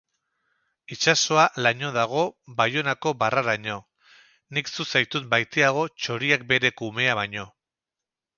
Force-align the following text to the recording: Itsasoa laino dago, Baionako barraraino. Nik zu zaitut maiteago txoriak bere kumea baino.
Itsasoa 0.93 1.43
laino 1.67 1.91
dago, 1.97 2.23
Baionako 2.61 3.13
barraraino. 3.25 3.75
Nik 4.59 4.73
zu 4.73 4.87
zaitut 4.95 5.29
maiteago 5.35 5.85
txoriak 6.01 6.49
bere 6.55 6.75
kumea 6.83 7.21
baino. 7.23 7.47